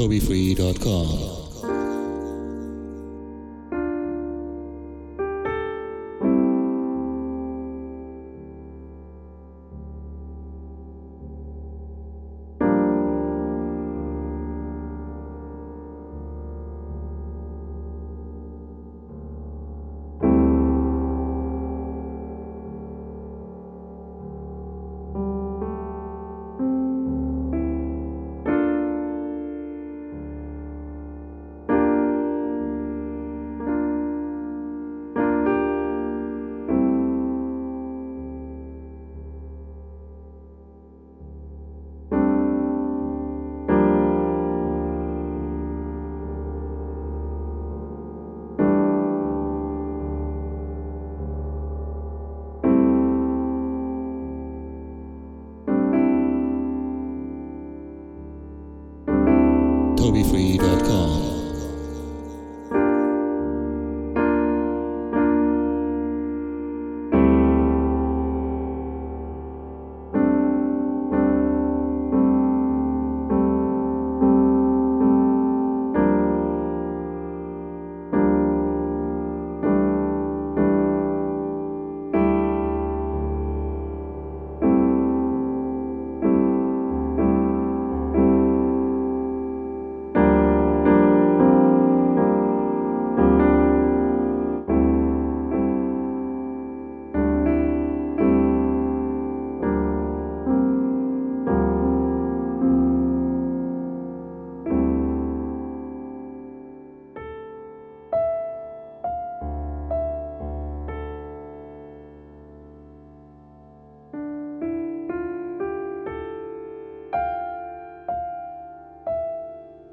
TobyFree.com. 0.00 1.49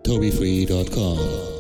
TobyFree.com. 0.08 1.57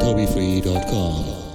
TobyFree.com. 0.00 1.45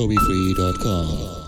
TobyFree.com. 0.00 1.39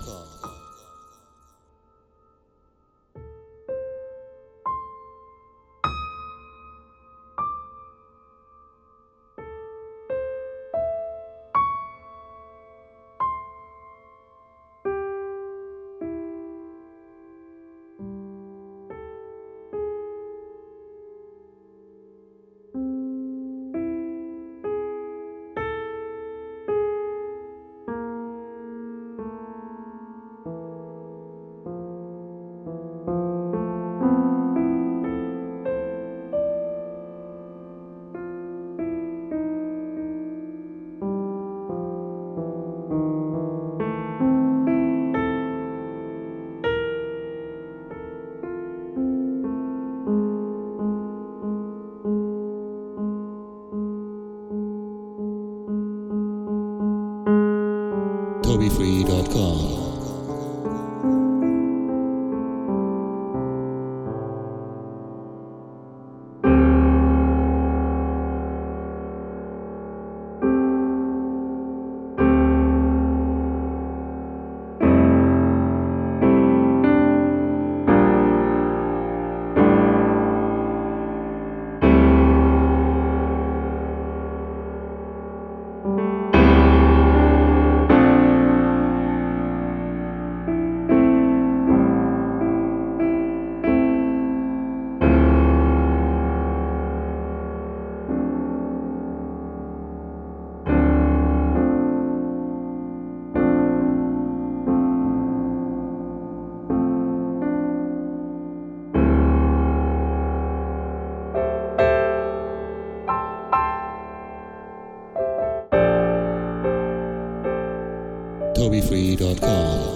TobyFree.com. 118.62 119.92